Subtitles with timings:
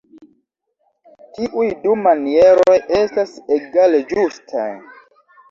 [1.35, 4.67] Tiuj du manieroj estas egale ĝustaj.